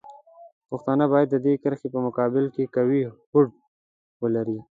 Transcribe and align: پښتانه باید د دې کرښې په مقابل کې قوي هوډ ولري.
پښتانه 0.69 1.05
باید 1.13 1.29
د 1.31 1.35
دې 1.45 1.53
کرښې 1.63 1.87
په 1.93 1.99
مقابل 2.07 2.45
کې 2.55 2.71
قوي 2.75 3.01
هوډ 3.31 3.49
ولري. 4.21 4.57